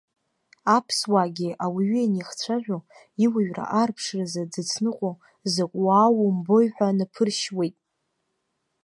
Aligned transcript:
Аԥсуаагьы 0.75 1.49
ауаҩы 1.63 1.99
ианихцәажәо, 2.01 2.77
иуаҩра 3.23 3.65
аарԥшразы 3.77 4.41
дзыцныҟәо 4.51 5.11
закә 5.53 5.77
уаау 5.83 6.15
умбои 6.27 6.67
ҳәа 6.73 6.97
наԥыршьуеит. 6.97 7.75